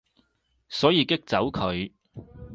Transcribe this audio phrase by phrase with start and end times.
[0.67, 1.91] 所以激走佢